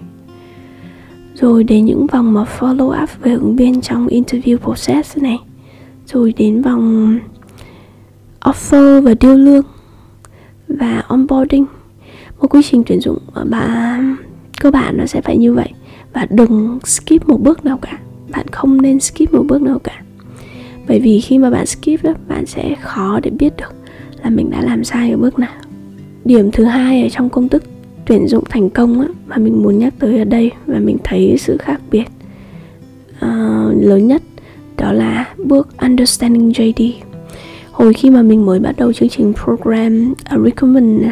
Rồi 1.35 1.65
đến 1.65 1.85
những 1.85 2.07
vòng 2.07 2.33
mà 2.35 2.45
follow 2.59 3.03
up 3.03 3.11
về 3.23 3.33
ứng 3.33 3.57
viên 3.57 3.81
trong 3.81 4.07
interview 4.07 4.57
process 4.57 5.19
này. 5.19 5.39
Rồi 6.07 6.35
đến 6.37 6.63
vòng 6.63 7.19
offer 8.41 9.03
và 9.03 9.15
điêu 9.21 9.37
lương 9.37 9.65
và 10.69 11.03
onboarding. 11.09 11.67
Một 12.41 12.49
quy 12.55 12.63
trình 12.63 12.83
tuyển 12.87 13.01
dụng 13.01 13.19
ờ, 13.33 13.45
bạn 13.45 14.17
cơ 14.61 14.71
bản 14.71 14.97
nó 14.97 15.07
sẽ 15.07 15.21
phải 15.21 15.37
như 15.37 15.55
vậy. 15.55 15.69
Và 16.13 16.27
đừng 16.31 16.79
skip 16.85 17.29
một 17.29 17.41
bước 17.43 17.65
nào 17.65 17.79
cả. 17.83 17.99
Bạn 18.31 18.47
không 18.53 18.83
nên 18.83 19.01
skip 19.01 19.33
một 19.33 19.45
bước 19.49 19.63
nào 19.63 19.79
cả. 19.79 20.03
Bởi 20.89 21.01
vì 21.01 21.21
khi 21.21 21.39
mà 21.39 21.51
bạn 21.51 21.67
skip 21.67 22.03
đó 22.03 22.13
bạn 22.29 22.47
sẽ 22.47 22.75
khó 22.81 23.21
để 23.23 23.31
biết 23.31 23.57
được 23.57 23.75
là 24.23 24.31
mình 24.31 24.51
đã 24.51 24.61
làm 24.61 24.85
sai 24.85 25.11
ở 25.11 25.17
bước 25.17 25.39
nào. 25.39 25.53
Điểm 26.25 26.51
thứ 26.53 26.65
hai 26.65 27.03
ở 27.03 27.09
trong 27.09 27.29
công 27.29 27.49
thức 27.49 27.65
tuyển 28.09 28.29
dụng 28.29 28.45
thành 28.49 28.71
công 28.71 29.01
á, 29.01 29.07
mà 29.27 29.37
mình 29.37 29.63
muốn 29.63 29.79
nhắc 29.79 29.95
tới 29.99 30.19
ở 30.19 30.25
đây 30.25 30.51
và 30.67 30.79
mình 30.79 30.97
thấy 31.05 31.37
sự 31.39 31.57
khác 31.57 31.81
biệt. 31.91 32.05
Uh, 33.17 33.83
lớn 33.83 34.07
nhất 34.07 34.23
đó 34.77 34.93
là 34.93 35.35
bước 35.45 35.69
understanding 35.79 36.51
JD 36.51 36.93
hồi 37.73 37.93
khi 37.93 38.11
mà 38.11 38.23
mình 38.23 38.47
mới 38.47 38.59
bắt 38.59 38.77
đầu 38.77 38.93
chương 38.93 39.09
trình 39.09 39.33
program 39.45 40.13
uh, 40.13 40.45
recommend 40.45 41.03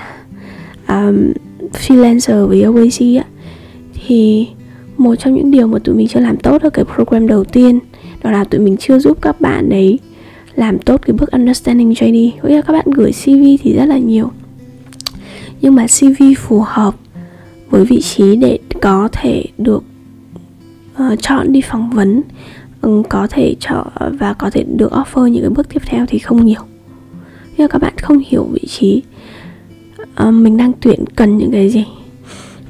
um, 0.89 1.33
freelancer 1.73 2.47
với 2.47 2.63
OAC 2.63 3.25
á 3.25 3.25
thì 3.95 4.49
một 4.97 5.15
trong 5.15 5.35
những 5.35 5.51
điều 5.51 5.67
mà 5.67 5.79
tụi 5.79 5.95
mình 5.95 6.09
chưa 6.09 6.21
làm 6.21 6.37
tốt 6.37 6.63
ở 6.63 6.71
cái 6.71 6.85
program 6.95 7.27
đầu 7.27 7.45
tiên 7.45 7.79
đó 8.23 8.31
là 8.31 8.45
tụi 8.45 8.61
mình 8.61 8.77
chưa 8.77 8.99
giúp 8.99 9.19
các 9.23 9.41
bạn 9.41 9.69
đấy 9.69 9.99
làm 10.55 10.79
tốt 10.79 11.01
cái 11.07 11.17
bước 11.19 11.31
understanding 11.31 11.91
JD 11.91 12.31
có 12.43 12.49
nghĩa 12.49 12.57
là 12.57 12.63
các 12.63 12.73
bạn 12.73 12.87
gửi 12.95 13.13
CV 13.13 13.63
thì 13.63 13.77
rất 13.77 13.85
là 13.85 13.99
nhiều 13.99 14.31
nhưng 15.67 15.75
mà 15.75 15.87
CV 15.87 16.23
phù 16.39 16.63
hợp 16.67 16.95
với 17.71 17.85
vị 17.85 18.01
trí 18.01 18.37
để 18.37 18.59
có 18.83 19.09
thể 19.13 19.45
được 19.59 19.85
uh, 20.93 21.23
chọn 21.23 21.53
đi 21.53 21.61
phỏng 21.61 21.91
vấn 21.91 22.23
um, 22.83 23.03
có 23.03 23.27
thể 23.31 23.55
chọn 23.61 23.87
và 24.19 24.33
có 24.33 24.51
thể 24.51 24.65
được 24.77 24.93
offer 24.93 25.27
những 25.27 25.43
cái 25.43 25.51
bước 25.51 25.69
tiếp 25.69 25.83
theo 25.87 26.07
thì 26.09 26.19
không 26.19 26.47
nhiều. 26.47 26.61
Nhưng 27.57 27.69
các 27.69 27.79
bạn 27.79 27.93
không 27.99 28.19
hiểu 28.27 28.45
vị 28.53 28.69
trí 28.69 29.03
uh, 30.29 30.35
mình 30.35 30.57
đang 30.57 30.73
tuyển 30.81 31.05
cần 31.17 31.39
những 31.39 31.51
cái 31.51 31.69
gì. 31.69 31.85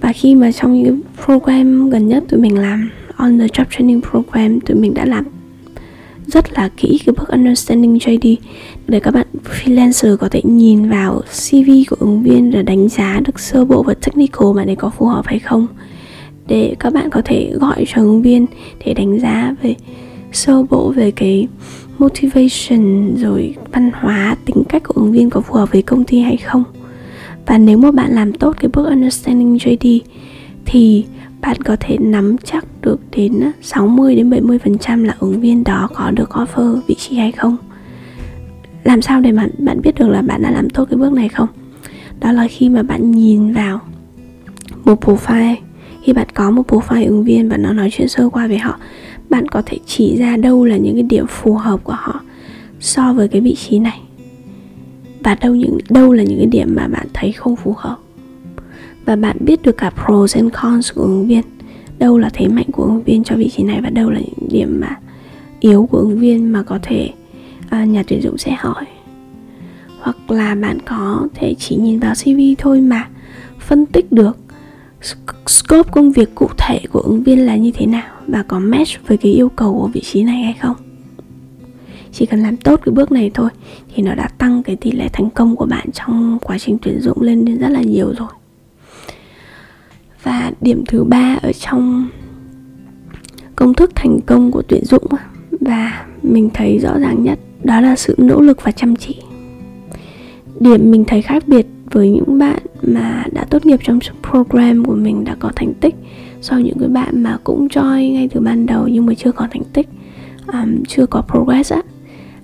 Và 0.00 0.12
khi 0.12 0.34
mà 0.34 0.52
trong 0.52 0.82
những 0.82 1.00
cái 1.02 1.24
program 1.24 1.90
gần 1.90 2.08
nhất 2.08 2.24
tụi 2.28 2.40
mình 2.40 2.58
làm 2.58 2.90
on 3.16 3.38
the 3.38 3.46
job 3.46 3.64
training 3.70 4.00
program 4.10 4.60
tụi 4.60 4.76
mình 4.76 4.94
đã 4.94 5.04
làm 5.04 5.24
rất 6.26 6.52
là 6.52 6.68
kỹ 6.76 7.00
cái 7.06 7.14
bước 7.18 7.28
understanding 7.28 7.95
JD 7.95 8.37
để 8.88 9.00
các 9.00 9.14
bạn 9.14 9.26
freelancer 9.45 10.16
có 10.16 10.28
thể 10.28 10.40
nhìn 10.45 10.88
vào 10.88 11.21
CV 11.21 11.71
của 11.90 11.97
ứng 12.00 12.23
viên 12.23 12.50
và 12.50 12.62
đánh 12.62 12.88
giá 12.88 13.21
được 13.25 13.40
sơ 13.40 13.64
bộ 13.64 13.83
và 13.83 13.95
technical 13.95 14.49
mà 14.54 14.64
để 14.64 14.75
có 14.75 14.90
phù 14.90 15.06
hợp 15.06 15.26
hay 15.26 15.38
không. 15.38 15.66
Để 16.47 16.75
các 16.78 16.92
bạn 16.92 17.11
có 17.11 17.23
thể 17.25 17.52
gọi 17.54 17.85
cho 17.88 18.02
ứng 18.02 18.23
viên 18.23 18.47
để 18.85 18.95
đánh 18.95 19.21
giá 19.21 19.54
về 19.62 19.75
sơ 20.33 20.62
bộ 20.62 20.92
về 20.97 21.11
cái 21.11 21.49
motivation, 21.99 23.16
rồi 23.16 23.54
văn 23.73 23.90
hóa, 23.95 24.37
tính 24.45 24.62
cách 24.68 24.83
của 24.85 24.95
ứng 24.97 25.12
viên 25.12 25.30
có 25.30 25.40
phù 25.40 25.54
hợp 25.54 25.73
với 25.73 25.83
công 25.83 26.04
ty 26.04 26.21
hay 26.21 26.37
không. 26.37 26.64
Và 27.47 27.59
nếu 27.59 27.78
mà 27.78 27.90
bạn 27.90 28.12
làm 28.12 28.33
tốt 28.33 28.56
cái 28.61 28.71
bước 28.73 28.88
understanding 28.88 29.56
JD 29.56 30.00
thì 30.66 31.04
bạn 31.40 31.56
có 31.62 31.76
thể 31.80 31.96
nắm 32.00 32.36
chắc 32.44 32.64
được 32.82 33.00
đến 33.16 33.52
60 33.62 34.16
đến 34.16 34.30
70% 34.30 35.04
là 35.04 35.16
ứng 35.18 35.40
viên 35.40 35.64
đó 35.64 35.88
có 35.94 36.10
được 36.10 36.30
offer 36.30 36.80
vị 36.86 36.94
trí 36.94 37.16
hay 37.16 37.32
không. 37.32 37.56
Làm 38.84 39.02
sao 39.02 39.20
để 39.20 39.32
bạn 39.32 39.50
bạn 39.58 39.80
biết 39.82 39.94
được 39.98 40.08
là 40.08 40.22
bạn 40.22 40.42
đã 40.42 40.50
làm 40.50 40.70
tốt 40.70 40.84
cái 40.90 40.96
bước 40.98 41.12
này 41.12 41.28
không? 41.28 41.48
Đó 42.20 42.32
là 42.32 42.48
khi 42.48 42.68
mà 42.68 42.82
bạn 42.82 43.10
nhìn 43.10 43.52
vào 43.52 43.80
một 44.84 45.04
profile, 45.04 45.54
khi 46.02 46.12
bạn 46.12 46.26
có 46.34 46.50
một 46.50 46.72
profile 46.72 47.06
ứng 47.06 47.24
viên 47.24 47.48
và 47.48 47.56
nó 47.56 47.72
nói 47.72 47.88
chuyện 47.92 48.08
sơ 48.08 48.28
qua 48.28 48.46
về 48.46 48.58
họ, 48.58 48.78
bạn 49.28 49.48
có 49.48 49.62
thể 49.66 49.78
chỉ 49.86 50.16
ra 50.16 50.36
đâu 50.36 50.64
là 50.64 50.76
những 50.76 50.94
cái 50.94 51.02
điểm 51.02 51.26
phù 51.26 51.54
hợp 51.54 51.84
của 51.84 51.96
họ 51.96 52.20
so 52.80 53.12
với 53.12 53.28
cái 53.28 53.40
vị 53.40 53.54
trí 53.54 53.78
này 53.78 54.00
và 55.24 55.34
đâu 55.34 55.54
những, 55.54 55.78
đâu 55.90 56.12
là 56.12 56.22
những 56.22 56.38
cái 56.38 56.46
điểm 56.46 56.74
mà 56.74 56.88
bạn 56.88 57.06
thấy 57.14 57.32
không 57.32 57.56
phù 57.56 57.74
hợp 57.76 57.96
và 59.06 59.16
bạn 59.16 59.36
biết 59.40 59.62
được 59.62 59.76
cả 59.76 59.90
pros 59.90 60.36
and 60.36 60.52
cons 60.62 60.92
của 60.94 61.02
ứng 61.02 61.26
viên. 61.26 61.42
Đâu 61.98 62.18
là 62.18 62.30
thế 62.32 62.48
mạnh 62.48 62.66
của 62.72 62.82
ứng 62.82 63.02
viên 63.02 63.25
cho 63.25 63.36
vị 63.36 63.50
trí 63.56 63.62
này 63.62 63.80
và 63.82 63.90
đâu 63.90 64.10
là 64.10 64.20
những 64.20 64.48
điểm 64.50 64.80
mà 64.80 64.96
yếu 65.60 65.88
của 65.90 65.98
ứng 65.98 66.18
viên 66.18 66.52
mà 66.52 66.62
có 66.62 66.78
thể 66.82 67.10
à, 67.70 67.84
nhà 67.84 68.02
tuyển 68.06 68.22
dụng 68.22 68.38
sẽ 68.38 68.56
hỏi. 68.58 68.84
Hoặc 70.00 70.30
là 70.30 70.54
bạn 70.54 70.78
có 70.86 71.28
thể 71.34 71.54
chỉ 71.58 71.76
nhìn 71.76 71.98
vào 71.98 72.14
CV 72.14 72.40
thôi 72.58 72.80
mà 72.80 73.08
phân 73.58 73.86
tích 73.86 74.12
được 74.12 74.36
scope 75.46 75.90
công 75.92 76.12
việc 76.12 76.34
cụ 76.34 76.48
thể 76.58 76.80
của 76.92 77.00
ứng 77.00 77.22
viên 77.22 77.46
là 77.46 77.56
như 77.56 77.70
thế 77.75 77.86
nào 77.86 78.14
và 78.26 78.42
có 78.42 78.58
match 78.58 79.06
với 79.06 79.16
cái 79.16 79.32
yêu 79.32 79.48
cầu 79.48 79.72
của 79.72 79.88
vị 79.88 80.00
trí 80.00 80.22
này 80.22 80.42
hay 80.42 80.54
không. 80.60 80.76
Chỉ 82.12 82.26
cần 82.26 82.40
làm 82.40 82.56
tốt 82.56 82.80
cái 82.84 82.92
bước 82.92 83.12
này 83.12 83.30
thôi 83.34 83.50
thì 83.94 84.02
nó 84.02 84.14
đã 84.14 84.28
tăng 84.38 84.62
cái 84.62 84.76
tỷ 84.76 84.92
lệ 84.92 85.08
thành 85.12 85.30
công 85.30 85.56
của 85.56 85.66
bạn 85.66 85.90
trong 85.92 86.38
quá 86.42 86.58
trình 86.58 86.78
tuyển 86.82 87.00
dụng 87.00 87.22
lên 87.22 87.44
đến 87.44 87.58
rất 87.58 87.68
là 87.68 87.82
nhiều 87.82 88.14
rồi 88.18 88.28
và 90.23 90.52
điểm 90.61 90.85
thứ 90.88 91.04
ba 91.04 91.38
ở 91.42 91.52
trong 91.52 92.08
công 93.56 93.75
thức 93.75 93.90
thành 93.94 94.20
công 94.26 94.50
của 94.50 94.62
tuyển 94.62 94.85
dụng 94.85 95.06
và 95.61 96.06
mình 96.23 96.50
thấy 96.54 96.78
rõ 96.78 96.99
ràng 96.99 97.25
nhất 97.25 97.38
đó 97.64 97.80
là 97.80 97.96
sự 97.96 98.14
nỗ 98.18 98.40
lực 98.40 98.64
và 98.64 98.73
chăm 98.73 98.96
chỉ. 98.96 99.16
Điểm 100.61 100.90
mình 100.90 101.04
thấy 101.04 101.23
khác 101.23 101.49
biệt 101.49 101.66
với 101.90 102.11
những 102.11 102.38
bạn 102.38 102.62
mà 102.82 103.25
đã 103.32 103.44
tốt 103.44 103.66
nghiệp 103.66 103.80
trong 103.82 103.99
program 104.30 104.85
của 104.85 104.94
mình 104.94 105.25
đã 105.25 105.37
có 105.38 105.52
thành 105.56 105.75
tích 105.75 105.94
so 106.40 106.54
với 106.54 106.64
những 106.64 106.78
cái 106.78 106.88
bạn 106.88 107.23
mà 107.23 107.38
cũng 107.44 107.68
join 107.68 108.12
ngay 108.12 108.28
từ 108.28 108.40
ban 108.40 108.66
đầu 108.66 108.88
nhưng 108.88 109.06
mà 109.06 109.14
chưa 109.14 109.32
có 109.32 109.49
thành 109.52 109.62
tích 109.73 109.88
um, 110.46 110.82
chưa 110.88 111.06
có 111.06 111.23
progress 111.23 111.73
á 111.73 111.82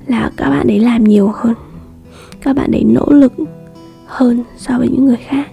là 0.06 0.30
các 0.36 0.50
bạn 0.50 0.66
ấy 0.66 0.78
làm 0.78 1.04
nhiều 1.04 1.32
hơn 1.34 1.54
các 2.42 2.56
bạn 2.56 2.72
ấy 2.72 2.84
nỗ 2.84 3.06
lực 3.08 3.32
hơn 4.06 4.44
so 4.56 4.78
với 4.78 4.88
những 4.88 5.04
người 5.04 5.18
khác 5.26 5.48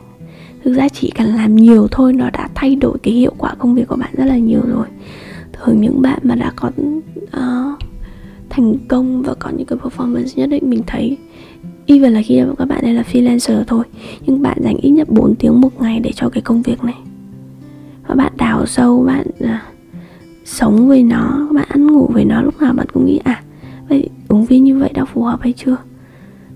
thực 0.63 0.73
ra 0.73 0.89
chỉ 0.89 1.11
cần 1.15 1.27
làm 1.27 1.55
nhiều 1.55 1.87
thôi 1.91 2.13
nó 2.13 2.29
đã 2.29 2.49
thay 2.55 2.75
đổi 2.75 2.97
cái 3.03 3.13
hiệu 3.13 3.33
quả 3.37 3.55
công 3.55 3.75
việc 3.75 3.87
của 3.87 3.95
bạn 3.95 4.09
rất 4.13 4.25
là 4.25 4.37
nhiều 4.37 4.61
rồi. 4.67 4.85
Thường 5.53 5.81
những 5.81 6.01
bạn 6.01 6.19
mà 6.23 6.35
đã 6.35 6.51
có 6.55 6.71
uh, 7.37 7.79
thành 8.49 8.75
công 8.87 9.21
và 9.21 9.33
có 9.39 9.49
những 9.49 9.65
cái 9.65 9.79
performance 9.79 10.27
nhất 10.35 10.49
định 10.49 10.69
mình 10.69 10.83
thấy 10.87 11.17
even 11.87 12.13
là 12.13 12.21
khi 12.21 12.41
các 12.57 12.65
bạn 12.67 12.79
đây 12.81 12.93
là 12.93 13.03
freelancer 13.11 13.63
thôi 13.67 13.85
nhưng 14.25 14.41
bạn 14.41 14.57
dành 14.63 14.77
ít 14.77 14.89
nhất 14.89 15.09
4 15.09 15.35
tiếng 15.35 15.61
một 15.61 15.81
ngày 15.81 15.99
để 15.99 16.11
cho 16.15 16.29
cái 16.29 16.41
công 16.41 16.61
việc 16.61 16.83
này. 16.83 16.97
Và 18.07 18.15
bạn 18.15 18.33
đào 18.37 18.65
sâu 18.65 19.03
bạn 19.03 19.27
uh, 19.43 19.49
sống 20.45 20.87
với 20.87 21.03
nó 21.03 21.47
bạn 21.53 21.65
ăn 21.69 21.87
ngủ 21.87 22.09
với 22.13 22.25
nó 22.25 22.41
lúc 22.41 22.61
nào 22.61 22.73
bạn 22.73 22.87
cũng 22.93 23.05
nghĩ 23.05 23.19
à 23.23 23.43
vậy 23.89 24.09
ứng 24.27 24.45
viên 24.45 24.63
như 24.63 24.79
vậy 24.79 24.91
đã 24.93 25.05
phù 25.05 25.23
hợp 25.23 25.41
hay 25.41 25.53
chưa? 25.53 25.77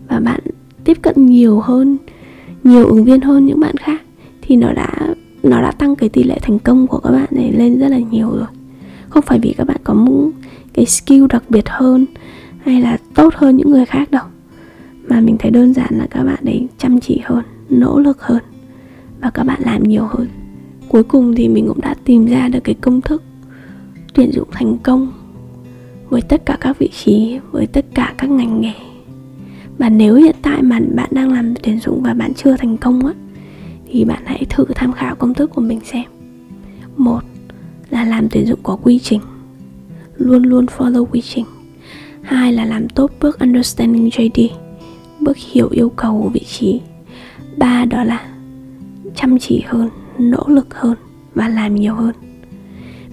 Và 0.08 0.20
bạn 0.20 0.40
tiếp 0.84 0.98
cận 1.02 1.26
nhiều 1.26 1.60
hơn 1.60 1.98
nhiều 2.64 2.86
ứng 2.86 3.04
viên 3.04 3.22
hơn 3.22 3.46
những 3.46 3.60
bạn 3.60 3.73
thì 4.54 4.58
nó 4.58 4.74
đã 4.74 4.90
nó 5.44 5.62
đã 5.62 5.72
tăng 5.72 5.96
cái 5.96 6.10
tỷ 6.10 6.24
lệ 6.24 6.38
thành 6.42 6.60
công 6.60 6.88
của 6.88 7.00
các 7.00 7.12
bạn 7.12 7.28
này 7.32 7.52
lên 7.52 7.80
rất 7.80 7.88
là 7.88 8.00
nhiều 8.12 8.30
rồi. 8.30 8.48
Không 9.10 9.24
phải 9.28 9.40
vì 9.40 9.54
các 9.58 9.68
bạn 9.68 9.78
có 9.84 9.94
một 9.94 10.30
cái 10.74 10.86
skill 10.86 11.26
đặc 11.30 11.44
biệt 11.50 11.70
hơn 11.70 12.06
hay 12.64 12.82
là 12.82 12.98
tốt 13.14 13.34
hơn 13.36 13.58
những 13.58 13.72
người 13.72 13.86
khác 13.86 14.12
đâu, 14.12 14.24
mà 15.08 15.22
mình 15.22 15.36
thấy 15.40 15.52
đơn 15.52 15.74
giản 15.74 15.90
là 15.98 16.08
các 16.10 16.24
bạn 16.24 16.40
đấy 16.42 16.68
chăm 16.78 17.00
chỉ 17.00 17.22
hơn, 17.24 17.44
nỗ 17.70 18.00
lực 18.00 18.22
hơn 18.22 18.44
và 19.22 19.30
các 19.30 19.44
bạn 19.44 19.62
làm 19.66 19.84
nhiều 19.84 20.06
hơn. 20.10 20.28
Cuối 20.90 21.04
cùng 21.04 21.36
thì 21.36 21.48
mình 21.48 21.68
cũng 21.68 21.82
đã 21.82 21.96
tìm 22.04 22.26
ra 22.26 22.48
được 22.48 22.64
cái 22.64 22.76
công 22.82 23.02
thức 23.02 23.24
tuyển 24.14 24.32
dụng 24.32 24.48
thành 24.52 24.78
công 24.78 25.12
với 26.10 26.22
tất 26.22 26.46
cả 26.46 26.58
các 26.62 26.80
vị 26.80 26.90
trí, 27.04 27.40
với 27.52 27.68
tất 27.68 27.86
cả 27.94 28.14
các 28.18 28.30
ngành 28.30 28.62
nghề. 28.62 28.74
Và 29.78 29.90
nếu 29.90 30.16
hiện 30.16 30.36
tại 30.42 30.62
mà 30.62 30.80
bạn 30.96 31.10
đang 31.12 31.32
làm 31.32 31.54
tuyển 31.64 31.80
dụng 31.80 32.04
và 32.04 32.14
bạn 32.14 32.34
chưa 32.34 32.58
thành 32.58 32.78
công 32.78 33.06
á 33.06 33.14
thì 33.94 34.06
bạn 34.06 34.24
hãy 34.26 34.46
thử 34.50 34.66
tham 34.76 34.94
khảo 34.94 35.16
công 35.16 35.34
thức 35.34 35.50
của 35.54 35.62
mình 35.62 35.80
xem. 35.84 36.04
Một 36.98 37.22
là 37.90 38.06
làm 38.06 38.30
tuyển 38.30 38.46
dụng 38.46 38.60
có 38.64 38.76
quy 38.84 39.00
trình. 39.00 39.22
Luôn 40.18 40.44
luôn 40.44 40.66
follow 40.66 41.06
quy 41.06 41.22
trình. 41.22 41.46
Hai 42.22 42.54
là 42.54 42.66
làm 42.66 42.90
tốt 42.90 43.12
bước 43.22 43.40
understanding 43.40 44.10
JD 44.10 44.48
bước 45.20 45.38
hiểu 45.38 45.70
yêu 45.72 45.90
cầu 45.90 46.22
của 46.24 46.30
vị 46.30 46.40
trí. 46.40 46.82
Ba 47.58 47.86
đó 47.86 48.04
là 48.04 48.28
chăm 49.16 49.40
chỉ 49.40 49.64
hơn, 49.68 49.90
nỗ 50.18 50.44
lực 50.48 50.74
hơn 50.74 50.96
và 51.36 51.50
làm 51.50 51.76
nhiều 51.76 51.96
hơn. 51.96 52.16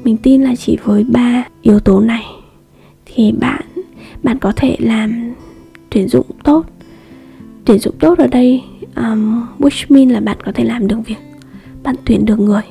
Mình 0.05 0.17
tin 0.17 0.43
là 0.43 0.55
chỉ 0.55 0.79
với 0.85 1.05
ba 1.05 1.45
yếu 1.63 1.81
tố 1.81 2.01
này 2.01 2.25
thì 3.07 3.33
bạn 3.33 3.63
bạn 4.23 4.39
có 4.39 4.53
thể 4.57 4.77
làm 4.79 5.35
tuyển 5.91 6.09
dụng 6.09 6.27
tốt. 6.45 6.67
Tuyển 7.65 7.79
dụng 7.79 7.95
tốt 7.99 8.19
ở 8.19 8.27
đây 8.27 8.63
um, 9.05 9.47
which 9.59 9.87
mean 9.89 10.09
là 10.09 10.21
bạn 10.21 10.37
có 10.45 10.53
thể 10.53 10.65
làm 10.65 10.89
được 10.89 10.99
việc 11.07 11.19
bạn 11.83 11.95
tuyển 12.05 12.25
được 12.25 12.41
người. 12.41 12.63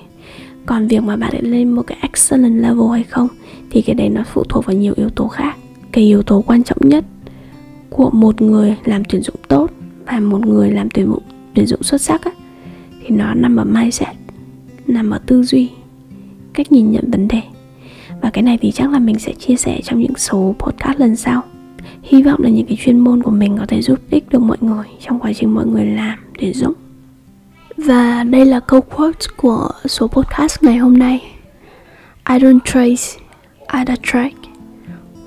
Còn 0.65 0.87
việc 0.87 1.03
mà 1.03 1.15
bạn 1.15 1.33
lên 1.41 1.71
một 1.71 1.81
cái 1.87 1.97
excellent 2.01 2.61
level 2.61 2.91
hay 2.91 3.03
không 3.03 3.27
thì 3.71 3.81
cái 3.81 3.95
đấy 3.95 4.09
nó 4.09 4.23
phụ 4.33 4.43
thuộc 4.43 4.65
vào 4.65 4.75
nhiều 4.75 4.93
yếu 4.97 5.09
tố 5.09 5.27
khác. 5.27 5.57
Cái 5.91 6.03
yếu 6.03 6.23
tố 6.23 6.43
quan 6.47 6.63
trọng 6.63 6.77
nhất 6.81 7.05
của 7.89 8.09
một 8.09 8.41
người 8.41 8.75
làm 8.85 9.03
tuyển 9.09 9.21
dụng 9.21 9.35
tốt 9.47 9.71
và 10.05 10.19
một 10.19 10.45
người 10.45 10.71
làm 10.71 10.89
tuyển 10.89 11.05
dụng 11.05 11.23
tuyển 11.53 11.65
dụng 11.65 11.83
xuất 11.83 12.01
sắc 12.01 12.23
á, 12.23 12.31
thì 13.01 13.15
nó 13.15 13.33
nằm 13.33 13.55
ở 13.55 13.63
mindset 13.63 14.15
nằm 14.87 15.09
ở 15.09 15.19
tư 15.25 15.43
duy 15.43 15.69
cách 16.53 16.71
nhìn 16.71 16.91
nhận 16.91 17.11
vấn 17.11 17.27
đề. 17.27 17.41
Và 18.21 18.29
cái 18.29 18.43
này 18.43 18.57
thì 18.61 18.71
chắc 18.71 18.91
là 18.91 18.99
mình 18.99 19.19
sẽ 19.19 19.33
chia 19.33 19.55
sẻ 19.55 19.81
trong 19.83 19.99
những 19.99 20.15
số 20.17 20.55
podcast 20.59 20.99
lần 20.99 21.15
sau 21.15 21.43
hy 22.03 22.23
vọng 22.23 22.43
là 22.43 22.49
những 22.49 22.65
cái 22.67 22.77
chuyên 22.81 22.99
môn 22.99 23.23
của 23.23 23.31
mình 23.31 23.57
có 23.59 23.65
thể 23.65 23.81
giúp 23.81 23.99
ích 24.09 24.29
được 24.29 24.41
mọi 24.41 24.57
người 24.61 24.85
trong 25.07 25.19
quá 25.19 25.33
trình 25.33 25.53
mọi 25.53 25.65
người 25.65 25.85
làm 25.85 26.19
để 26.39 26.53
dụng 26.53 26.73
và 27.77 28.23
đây 28.23 28.45
là 28.45 28.59
câu 28.59 28.81
quote 28.81 29.25
của 29.37 29.69
số 29.85 30.07
podcast 30.07 30.63
ngày 30.63 30.77
hôm 30.77 30.97
nay. 30.97 31.21
I 32.29 32.35
don't 32.35 32.59
trace, 32.65 33.19
I 33.73 33.83
attract 33.85 34.35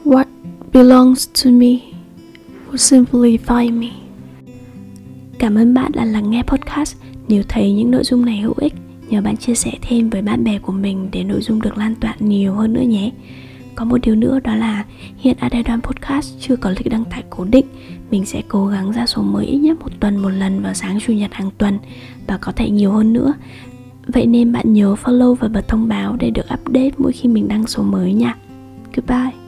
What 0.05 0.25
belongs 0.73 1.29
to 1.45 1.51
me 1.51 1.79
will 2.71 2.77
simply 2.77 3.39
find 3.47 3.81
me. 3.81 3.89
Cảm 5.39 5.55
ơn 5.55 5.75
bạn 5.75 5.93
đã 5.95 6.05
lắng 6.05 6.31
nghe 6.31 6.43
podcast. 6.43 6.97
Nếu 7.29 7.43
thấy 7.49 7.73
những 7.73 7.91
nội 7.91 8.05
dung 8.05 8.25
này 8.25 8.41
hữu 8.41 8.55
ích 8.57 8.75
Nhờ 9.09 9.21
bạn 9.21 9.37
chia 9.37 9.55
sẻ 9.55 9.71
thêm 9.83 10.11
với 10.11 10.23
bạn 10.23 10.45
bè 10.45 10.59
của 10.59 10.73
mình 10.73 11.09
Để 11.13 11.25
nội 11.25 11.41
dung 11.43 11.63
được 11.63 11.79
lan 11.79 11.95
tỏa 11.95 12.17
nhiều 12.19 12.55
hơn 12.55 12.73
nữa 12.73 12.81
nhé 12.81 13.11
có 13.75 13.85
một 13.85 13.99
điều 14.03 14.15
nữa 14.15 14.41
đó 14.45 14.55
là 14.55 14.85
hiện 15.19 15.37
Adedan 15.41 15.81
Podcast 15.81 16.35
chưa 16.41 16.57
có 16.57 16.71
lịch 16.71 16.91
đăng 16.91 17.05
tải 17.05 17.23
cố 17.31 17.45
định. 17.45 17.67
Mình 18.11 18.27
sẽ 18.27 18.43
cố 18.49 18.67
gắng 18.67 18.93
ra 18.93 19.07
số 19.07 19.23
mới 19.23 19.47
ít 19.47 19.59
nhất 19.59 19.81
một 19.81 19.91
tuần 20.01 20.17
một 20.17 20.29
lần 20.29 20.63
vào 20.63 20.75
sáng, 20.75 20.99
chủ 21.01 21.13
nhật 21.13 21.35
hàng 21.35 21.51
tuần 21.59 21.79
Và 22.27 22.39
có 22.39 22.53
thể 22.53 22.71
nhiều 22.71 22.93
hơn 22.93 23.13
nữa. 23.13 23.33
Vậy 24.07 24.27
nên 24.27 24.53
bạn 24.53 24.73
nhớ 24.73 24.95
follow 25.05 25.35
và 25.35 25.49
bật 25.49 25.69
thông 25.69 25.89
báo 25.89 26.17
để 26.17 26.31
được 26.31 26.47
update 26.55 26.91
mỗi 26.99 27.13
khi 27.13 27.29
mình 27.29 27.49
đăng 27.49 27.67
số 27.67 27.83
mới 27.83 28.13
nha. 28.13 28.37
Goodbye. 28.95 29.42